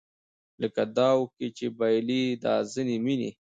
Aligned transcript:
لکه 0.61 0.83
داو 0.97 1.19
کې 1.35 1.47
چې 1.57 1.65
بایلي 1.77 2.23
دا 2.43 2.55
ځینې 2.73 2.95
مینې 3.05 3.31